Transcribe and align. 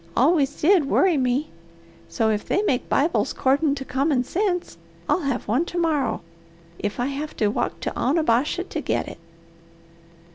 Always 0.17 0.59
did 0.59 0.89
worry 0.89 1.15
me. 1.15 1.51
So 2.09 2.31
if 2.31 2.43
they 2.43 2.63
make 2.63 2.89
Bibles 2.89 3.33
'cordin' 3.33 3.75
to 3.75 3.85
common 3.85 4.23
sense, 4.23 4.79
I'll 5.07 5.19
have 5.19 5.47
one 5.47 5.63
to 5.65 5.77
morrow 5.77 6.23
if 6.79 6.99
I 6.99 7.05
have 7.05 7.37
to 7.37 7.49
walk 7.49 7.79
to 7.81 7.93
Onabasha 7.95 8.63
to 8.67 8.81
get 8.81 9.07
it. 9.07 9.19